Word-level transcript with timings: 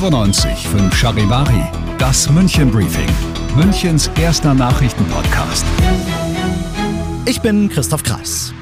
95 0.00 0.66
5 0.66 0.96
Charivari, 0.96 1.62
das 1.98 2.30
München 2.30 2.70
Briefing, 2.70 3.06
Münchens 3.54 4.10
erster 4.18 4.54
Nachrichtenpodcast. 4.54 5.66
Ich 7.26 7.42
bin 7.42 7.68
Christoph 7.68 8.02
Kreis. 8.02 8.54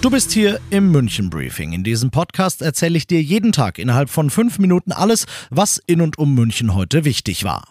Du 0.00 0.10
bist 0.10 0.32
hier 0.32 0.58
im 0.70 0.90
München 0.90 1.30
Briefing. 1.30 1.70
In 1.72 1.84
diesem 1.84 2.10
Podcast 2.10 2.60
erzähle 2.60 2.98
ich 2.98 3.06
dir 3.06 3.22
jeden 3.22 3.52
Tag 3.52 3.78
innerhalb 3.78 4.10
von 4.10 4.30
fünf 4.30 4.58
Minuten 4.58 4.90
alles, 4.90 5.26
was 5.48 5.80
in 5.86 6.00
und 6.00 6.18
um 6.18 6.34
München 6.34 6.74
heute 6.74 7.04
wichtig 7.04 7.44
war. 7.44 7.68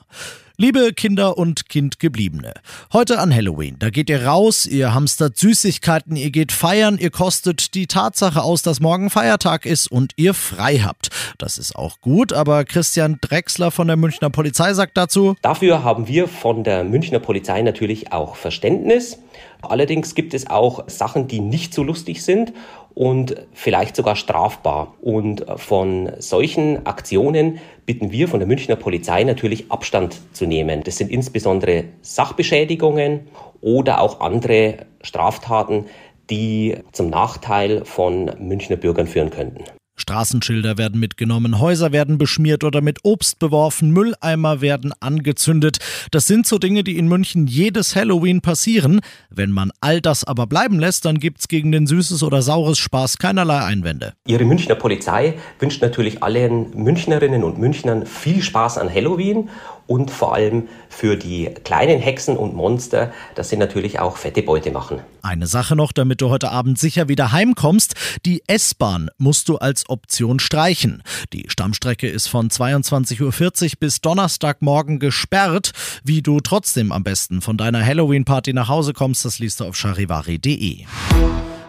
Liebe 0.62 0.92
Kinder 0.92 1.38
und 1.38 1.70
Kindgebliebene, 1.70 2.54
heute 2.92 3.20
an 3.20 3.34
Halloween, 3.34 3.78
da 3.80 3.90
geht 3.90 4.10
ihr 4.10 4.26
raus, 4.26 4.66
ihr 4.66 4.94
hamstert 4.94 5.38
Süßigkeiten, 5.38 6.18
ihr 6.18 6.32
geht 6.32 6.52
feiern, 6.52 6.98
ihr 6.98 7.12
kostet 7.12 7.76
die 7.76 7.88
Tatsache 7.88 8.44
aus, 8.44 8.62
dass 8.62 8.82
morgen 8.82 9.10
Feiertag 9.10 9.66
ist 9.66 9.90
und 9.90 10.12
ihr 10.18 10.34
frei 10.34 10.80
habt. 10.80 11.12
Das 11.38 11.58
ist 11.58 11.78
auch 11.78 12.02
gut, 12.02 12.34
aber 12.34 12.66
Christian 12.66 13.20
Drexler 13.22 13.72
von 13.72 13.88
der 13.88 13.96
Münchner 13.96 14.30
Polizei 14.30 14.74
sagt 14.74 14.98
dazu, 14.98 15.38
Dafür 15.42 15.86
haben 15.86 16.10
wir 16.10 16.28
von 16.28 16.66
der 16.66 16.84
Münchner 16.84 17.20
Polizei 17.20 17.62
natürlich 17.62 18.12
auch 18.12 18.36
Verständnis. 18.36 19.18
Allerdings 19.62 20.14
gibt 20.14 20.34
es 20.34 20.50
auch 20.50 20.90
Sachen, 20.90 21.30
die 21.30 21.40
nicht 21.40 21.74
so 21.74 21.84
lustig 21.84 22.22
sind 22.22 22.52
und 23.00 23.34
vielleicht 23.54 23.96
sogar 23.96 24.18
strafbar. 24.18 24.94
Und 25.00 25.46
von 25.56 26.12
solchen 26.20 26.86
Aktionen 26.86 27.60
bitten 27.86 28.12
wir 28.12 28.28
von 28.28 28.42
der 28.42 28.48
Münchner 28.48 28.76
Polizei 28.76 29.24
natürlich 29.24 29.72
Abstand 29.72 30.20
zu 30.34 30.46
nehmen. 30.46 30.84
Das 30.84 30.98
sind 30.98 31.10
insbesondere 31.10 31.86
Sachbeschädigungen 32.02 33.30
oder 33.62 34.02
auch 34.02 34.20
andere 34.20 34.80
Straftaten, 35.02 35.86
die 36.30 36.76
zum 36.92 37.10
Nachteil 37.10 37.86
von 37.86 38.32
Münchner 38.38 38.76
Bürgern 38.76 39.08
führen 39.08 39.30
könnten. 39.30 39.64
Straßenschilder 40.00 40.78
werden 40.78 41.00
mitgenommen, 41.00 41.60
Häuser 41.60 41.92
werden 41.92 42.18
beschmiert 42.18 42.64
oder 42.64 42.82
mit 42.82 43.00
Obst 43.04 43.40
beworfen, 43.40 43.92
Mülleimer 43.92 44.62
werden 44.62 44.94
angezündet. 45.00 45.78
Das 46.12 46.28
sind 46.28 46.48
so 46.48 46.58
Dinge, 46.58 46.84
die 46.84 46.98
in 46.98 47.08
München 47.08 47.48
jedes 47.48 47.96
Halloween 47.96 48.42
passieren. 48.42 49.02
Wenn 49.30 49.52
man 49.52 49.72
all 49.82 50.02
das 50.02 50.24
aber 50.24 50.48
bleiben 50.48 50.80
lässt, 50.80 51.06
dann 51.06 51.20
gibt's 51.20 51.48
gegen 51.48 51.72
den 51.72 51.88
süßes 51.88 52.24
oder 52.24 52.42
saures 52.42 52.78
Spaß 52.78 53.18
keinerlei 53.18 53.64
Einwände. 53.64 54.14
Ihre 54.26 54.46
Münchner 54.46 54.76
Polizei 54.76 55.36
wünscht 55.60 55.82
natürlich 55.82 56.24
allen 56.24 56.72
Münchnerinnen 56.76 57.44
und 57.44 57.58
Münchnern 57.60 58.06
viel 58.06 58.42
Spaß 58.42 58.78
an 58.78 58.94
Halloween 58.94 59.50
und 59.90 60.12
vor 60.12 60.36
allem 60.36 60.68
für 60.88 61.18
die 61.18 61.50
kleinen 61.64 62.00
Hexen 62.00 62.38
und 62.38 62.54
Monster, 62.54 63.12
dass 63.34 63.50
sie 63.50 63.58
natürlich 63.58 64.00
auch 64.00 64.18
fette 64.18 64.44
Beute 64.44 64.70
machen. 64.70 65.00
Eine 65.24 65.48
Sache 65.48 65.76
noch, 65.76 65.92
damit 65.92 66.22
du 66.22 66.30
heute 66.30 66.52
Abend 66.52 66.78
sicher 66.78 67.10
wieder 67.10 67.32
heimkommst. 67.32 67.96
Die 68.24 68.44
S-Bahn 68.46 69.10
musst 69.18 69.50
du 69.50 69.58
als 69.58 69.89
Option 69.90 70.40
streichen. 70.40 71.04
Die 71.34 71.46
Stammstrecke 71.50 72.08
ist 72.08 72.28
von 72.28 72.50
22.40 72.50 73.22
Uhr 73.22 73.70
bis 73.80 74.02
Donnerstagmorgen 74.02 75.00
gesperrt. 75.00 75.72
Wie 76.04 76.22
du 76.22 76.40
trotzdem 76.40 76.92
am 76.92 77.04
besten 77.04 77.42
von 77.42 77.58
deiner 77.58 77.86
Halloween-Party 77.86 78.54
nach 78.54 78.70
Hause 78.70 78.94
kommst, 78.94 79.26
das 79.26 79.40
liest 79.40 79.60
du 79.60 79.66
auf 79.66 79.76
charivari.de. 79.76 80.86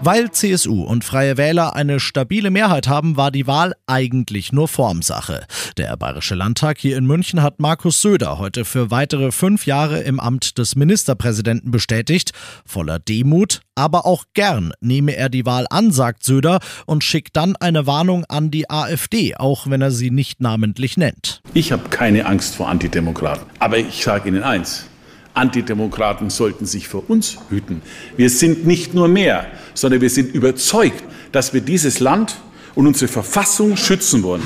Weil 0.03 0.31
CSU 0.31 0.83
und 0.83 1.05
Freie 1.05 1.37
Wähler 1.37 1.77
eine 1.77 2.01
stabile 2.01 2.51
Mehrheit 2.51 2.89
haben, 2.89 3.19
war 3.19 3.31
die 3.31 3.47
Wahl 3.47 3.75
eigentlich 3.87 4.51
nur 4.51 4.67
Formsache. 4.67 5.45
Der 5.77 5.95
Bayerische 5.99 6.35
Landtag 6.35 6.79
hier 6.79 6.97
in 6.97 7.05
München 7.05 7.43
hat 7.43 7.61
Markus 7.61 8.01
Söder 8.01 8.39
heute 8.39 8.65
für 8.65 8.91
weitere 8.91 9.31
fünf 9.31 9.67
Jahre 9.67 10.01
im 10.01 10.19
Amt 10.19 10.57
des 10.57 10.75
Ministerpräsidenten 10.75 11.71
bestätigt. 11.71 12.33
Voller 12.65 12.99
Demut, 12.99 13.61
aber 13.75 14.07
auch 14.07 14.25
gern 14.33 14.73
nehme 14.81 15.17
er 15.17 15.29
die 15.29 15.45
Wahl 15.45 15.67
an, 15.69 15.93
sagt 15.93 16.25
Söder 16.25 16.61
und 16.87 17.05
schickt 17.05 17.37
dann 17.37 17.57
eine 17.57 17.87
Warnung 17.87 18.25
an 18.25 18.51
die 18.51 18.71
AfD, 18.71 19.37
auch 19.37 19.69
wenn 19.69 19.83
er 19.83 19.91
sie 19.91 20.11
nicht 20.11 20.41
namentlich 20.41 20.97
nennt. 20.97 21.43
Ich 21.53 21.73
habe 21.73 21.91
keine 21.91 22.25
Angst 22.25 22.55
vor 22.55 22.71
Antidemokraten. 22.71 23.45
Aber 23.59 23.77
ich 23.77 24.03
sage 24.03 24.31
Ihnen 24.31 24.45
eins. 24.45 24.90
Antidemokraten 25.35 26.31
sollten 26.31 26.67
sich 26.67 26.89
vor 26.89 27.09
uns 27.09 27.39
hüten. 27.49 27.83
Wir 28.17 28.31
sind 28.31 28.67
nicht 28.67 28.95
nur 28.95 29.09
mehr, 29.09 29.47
sondern 29.75 30.01
wir 30.01 30.11
sind 30.11 30.35
überzeugt, 30.35 31.03
dass 31.33 31.55
wir 31.55 31.61
dieses 31.61 32.01
Land 32.01 32.37
und 32.75 32.87
unsere 32.87 33.09
Verfassung 33.09 33.77
schützen 33.77 34.23
wollen. 34.23 34.43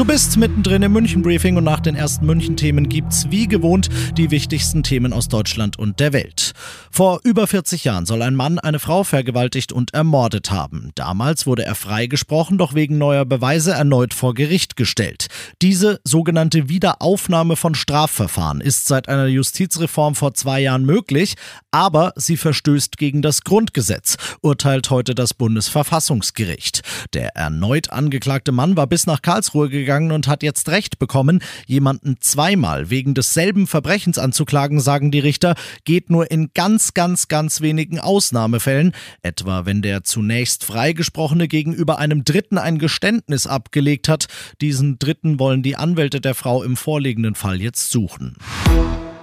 Du 0.00 0.06
bist 0.06 0.38
mittendrin 0.38 0.82
im 0.82 0.92
München-Briefing 0.92 1.58
und 1.58 1.64
nach 1.64 1.80
den 1.80 1.94
ersten 1.94 2.24
München-Themen 2.24 2.88
gibt's 2.88 3.26
wie 3.28 3.46
gewohnt 3.46 3.90
die 4.16 4.30
wichtigsten 4.30 4.82
Themen 4.82 5.12
aus 5.12 5.28
Deutschland 5.28 5.78
und 5.78 6.00
der 6.00 6.14
Welt. 6.14 6.52
Vor 6.90 7.20
über 7.22 7.46
40 7.46 7.84
Jahren 7.84 8.06
soll 8.06 8.22
ein 8.22 8.34
Mann 8.34 8.58
eine 8.58 8.78
Frau 8.78 9.04
vergewaltigt 9.04 9.74
und 9.74 9.92
ermordet 9.92 10.50
haben. 10.50 10.90
Damals 10.94 11.46
wurde 11.46 11.66
er 11.66 11.74
freigesprochen, 11.74 12.56
doch 12.56 12.74
wegen 12.74 12.96
neuer 12.96 13.26
Beweise 13.26 13.72
erneut 13.72 14.14
vor 14.14 14.32
Gericht 14.32 14.74
gestellt. 14.74 15.26
Diese 15.60 16.00
sogenannte 16.02 16.70
Wiederaufnahme 16.70 17.56
von 17.56 17.74
Strafverfahren 17.74 18.62
ist 18.62 18.86
seit 18.86 19.06
einer 19.06 19.26
Justizreform 19.26 20.14
vor 20.14 20.32
zwei 20.32 20.60
Jahren 20.60 20.86
möglich, 20.86 21.34
aber 21.72 22.14
sie 22.16 22.38
verstößt 22.38 22.96
gegen 22.96 23.20
das 23.20 23.44
Grundgesetz, 23.44 24.16
urteilt 24.40 24.88
heute 24.88 25.14
das 25.14 25.34
Bundesverfassungsgericht. 25.34 26.80
Der 27.12 27.36
erneut 27.36 27.90
angeklagte 27.90 28.50
Mann 28.50 28.78
war 28.78 28.86
bis 28.86 29.06
nach 29.06 29.20
Karlsruhe 29.20 29.68
gegangen 29.68 29.89
gegangen 29.90 30.12
und 30.12 30.28
hat 30.28 30.44
jetzt 30.44 30.68
Recht 30.68 31.00
bekommen. 31.00 31.42
Jemanden 31.66 32.14
zweimal 32.20 32.90
wegen 32.90 33.12
desselben 33.12 33.66
Verbrechens 33.66 34.18
anzuklagen, 34.18 34.78
sagen 34.78 35.10
die 35.10 35.18
Richter, 35.18 35.56
geht 35.84 36.10
nur 36.10 36.30
in 36.30 36.50
ganz, 36.54 36.94
ganz, 36.94 37.26
ganz 37.26 37.60
wenigen 37.60 37.98
Ausnahmefällen. 37.98 38.92
Etwa 39.22 39.66
wenn 39.66 39.82
der 39.82 40.04
zunächst 40.04 40.64
Freigesprochene 40.64 41.48
gegenüber 41.48 41.98
einem 41.98 42.22
Dritten 42.22 42.56
ein 42.56 42.78
Geständnis 42.78 43.48
abgelegt 43.48 44.08
hat. 44.08 44.28
Diesen 44.60 45.00
Dritten 45.00 45.40
wollen 45.40 45.64
die 45.64 45.74
Anwälte 45.74 46.20
der 46.20 46.36
Frau 46.36 46.62
im 46.62 46.76
vorliegenden 46.76 47.34
Fall 47.34 47.60
jetzt 47.60 47.90
suchen. 47.90 48.36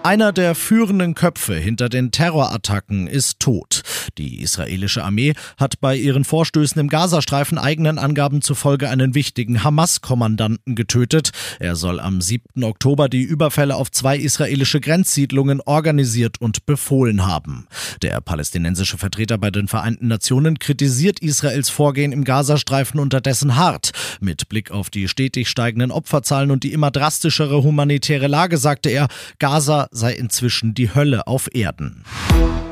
Einer 0.08 0.32
der 0.32 0.56
führenden 0.56 1.16
Köpfe 1.16 1.56
hinter 1.56 1.90
den 1.90 2.12
Terrorattacken 2.12 3.08
ist 3.08 3.42
tot. 3.42 3.82
Die 4.18 4.42
israelische 4.42 5.04
Armee 5.04 5.34
hat 5.58 5.82
bei 5.82 5.98
ihren 5.98 6.24
Vorstößen 6.24 6.80
im 6.80 6.88
Gazastreifen 6.88 7.58
eigenen 7.58 8.00
Angaben 8.00 8.42
zufolge 8.42 8.90
einen 8.90 9.16
wichtigen 9.16 9.66
Hamas-Kommandanten 9.66 10.76
getötet. 10.76 11.32
Er 11.60 11.76
soll 11.76 12.00
am 12.00 12.22
7. 12.22 12.64
Oktober 12.64 13.10
die 13.10 13.24
Überfälle 13.24 13.76
auf 13.76 13.92
zwei 13.92 14.18
israelische 14.18 14.80
Grenzsiedlungen 14.80 15.60
organisiert 15.60 16.40
und 16.40 16.66
befohlen 16.66 17.26
haben. 17.26 17.68
Der 18.02 18.22
palästinensische 18.22 18.98
Vertreter 18.98 19.38
bei 19.38 19.52
den 19.52 19.68
Vereinten 19.68 20.08
Nationen 20.08 20.58
kritisiert 20.58 21.20
Israels 21.20 21.70
Vorgehen 21.70 22.14
im 22.14 22.24
Gazastreifen 22.24 23.02
unterdessen 23.02 23.58
hart. 23.58 23.92
Mit 24.22 24.48
Blick 24.48 24.72
auf 24.72 24.90
die 24.90 25.10
stetig 25.10 25.50
steigenden 25.50 25.92
Opferzahlen 25.92 26.50
und 26.50 26.64
die 26.64 26.72
immer 26.72 26.92
drastischere 26.92 27.62
humanitäre 27.62 28.28
Lage 28.28 28.58
sagte 28.58 28.90
er, 28.90 29.10
Gaza 29.40 29.90
sei 29.98 30.14
inzwischen 30.14 30.74
die 30.74 30.94
Hölle 30.94 31.28
auf 31.28 31.54
Erden. 31.54 32.04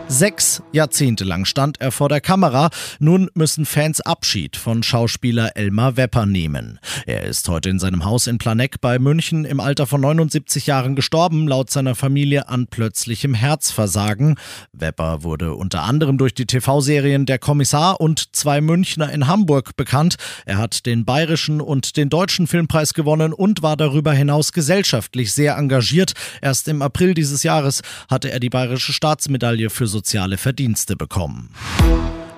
Sechs 0.08 0.62
Jahrzehnte 0.72 1.24
lang 1.24 1.46
stand 1.46 1.82
er 1.82 1.92
vor 1.92 2.10
der 2.10 2.22
Kamera. 2.22 2.70
Nun 3.00 3.28
müssen 3.34 3.66
Fans 3.66 4.02
Abschied 4.02 4.56
von 4.56 4.84
Schauspieler 4.84 5.58
Elmar 5.58 5.98
Wepper 5.98 6.28
nehmen. 6.28 6.80
Er 7.08 7.24
ist 7.24 7.50
heute 7.50 7.70
in 7.70 7.80
seinem 7.80 8.06
Haus 8.06 8.28
in 8.28 8.38
Planegg 8.38 8.78
bei 8.80 9.00
München 9.00 9.46
im 9.46 9.60
Alter 9.60 9.88
von 9.88 10.02
79 10.02 10.68
Jahren 10.68 10.96
gestorben, 10.96 11.48
laut 11.48 11.72
seiner 11.72 11.96
Familie 11.96 12.48
an 12.50 12.68
plötzlichem 12.68 13.34
Herzversagen. 13.34 14.36
Wepper 14.74 15.24
wurde 15.24 15.56
unter 15.56 15.82
anderem 15.82 16.20
durch 16.20 16.36
die 16.36 16.46
TV-Serien 16.46 17.26
Der 17.26 17.40
Kommissar 17.40 18.00
und 18.00 18.36
Zwei 18.36 18.62
Münchner 18.62 19.12
in 19.12 19.26
Hamburg 19.26 19.76
bekannt. 19.76 20.18
Er 20.46 20.60
hat 20.60 20.86
den 20.86 21.04
bayerischen 21.04 21.62
und 21.62 21.98
den 21.98 22.10
deutschen 22.10 22.46
Filmpreis 22.46 22.94
gewonnen 22.94 23.34
und 23.34 23.64
war 23.64 23.76
darüber 23.76 24.14
hinaus 24.14 24.54
gesellschaftlich 24.54 25.34
sehr 25.34 25.58
engagiert. 25.58 26.14
Erst 26.44 26.68
im 26.68 26.84
April 26.84 27.16
dieses 27.16 27.42
Jahres 27.42 27.82
hatte 28.08 28.30
er 28.32 28.40
die 28.40 28.50
bayerische 28.50 28.94
Staatsmedaille 28.94 29.72
für 29.72 29.88
soziale 29.96 30.38
Verdienste 30.38 30.98
bekommen. 30.98 31.48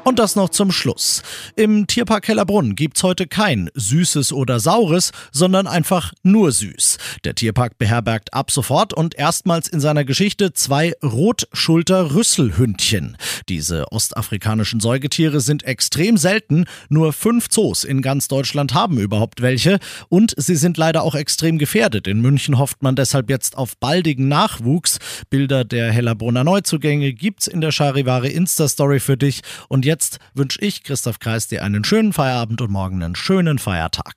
Und 0.08 0.20
das 0.20 0.38
noch 0.38 0.48
zum 0.48 0.72
Schluss. 0.72 1.22
Im 1.58 1.86
Tierpark 1.86 2.30
Hellerbrunn 2.30 2.76
gibt's 2.76 3.04
heute 3.04 3.28
kein 3.28 3.70
Süßes 3.74 4.32
oder 4.32 4.62
Saures, 4.62 5.12
sondern 5.34 5.68
einfach 5.68 6.14
nur 6.24 6.54
süß. 6.54 6.98
Der 7.26 7.36
Tierpark 7.36 7.78
beherbergt 7.78 8.34
ab 8.34 8.50
sofort 8.50 8.94
und 8.94 9.16
erstmals 9.16 9.68
in 9.68 9.82
seiner 9.82 10.06
Geschichte 10.06 10.54
zwei 10.54 10.94
Rotschulter-Rüsselhündchen. 11.04 13.18
Diese 13.50 13.92
ostafrikanischen 13.92 14.80
Säugetiere 14.80 15.42
sind 15.42 15.64
extrem 15.64 16.16
selten. 16.16 16.68
Nur 16.88 17.12
fünf 17.12 17.50
Zoos 17.50 17.84
in 17.84 18.02
ganz 18.02 18.30
Deutschland 18.30 18.74
haben 18.74 19.00
überhaupt 19.00 19.42
welche. 19.42 19.78
Und 20.08 20.34
sie 20.38 20.56
sind 20.56 20.78
leider 20.78 21.04
auch 21.04 21.16
extrem 21.16 21.58
gefährdet. 21.58 22.08
In 22.08 22.22
München 22.22 22.58
hofft 22.58 22.82
man 22.82 22.96
deshalb 22.96 23.30
jetzt 23.30 23.58
auf 23.58 23.76
baldigen 23.76 24.30
Nachwuchs. 24.30 25.00
Bilder 25.30 25.66
der 25.66 25.92
Hellerbrunner 25.92 26.46
Neuzugänge 26.46 27.12
gibt's 27.12 27.48
in 27.48 27.60
der 27.60 27.74
Charivari 27.74 28.30
Insta-Story 28.30 29.02
für 29.02 29.18
dich. 29.18 29.42
Und 29.68 29.84
jetzt 29.84 29.97
Jetzt 29.98 30.20
wünsche 30.36 30.62
ich, 30.62 30.84
Christoph 30.84 31.18
Kreis, 31.18 31.48
dir 31.48 31.64
einen 31.64 31.84
schönen 31.84 32.14
Feierabend 32.14 32.62
und 32.62 32.70
morgen 32.70 33.02
einen 33.02 33.16
schönen 33.16 33.58
Feiertag. 33.58 34.14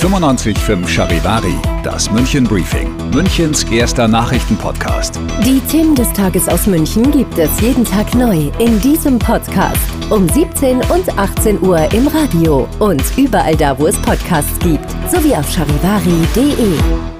95.5 0.00 0.88
Charivari, 0.88 1.54
das 1.84 2.10
München 2.10 2.42
Briefing, 2.42 2.96
Münchens 3.12 3.62
erster 3.62 4.08
Nachrichtenpodcast. 4.08 5.20
Die 5.44 5.60
Themen 5.70 5.94
des 5.94 6.12
Tages 6.14 6.48
aus 6.48 6.66
München 6.66 7.12
gibt 7.12 7.38
es 7.38 7.60
jeden 7.60 7.84
Tag 7.84 8.12
neu 8.16 8.50
in 8.58 8.80
diesem 8.80 9.20
Podcast. 9.20 9.78
Um 10.10 10.28
17 10.28 10.78
und 10.90 11.16
18 11.16 11.62
Uhr 11.62 11.78
im 11.92 12.08
Radio 12.08 12.68
und 12.80 13.04
überall 13.16 13.54
da, 13.54 13.78
wo 13.78 13.86
es 13.86 13.96
Podcasts 14.02 14.58
gibt, 14.58 14.90
sowie 15.12 15.32
auf 15.36 15.48
charivari.de. 15.48 17.17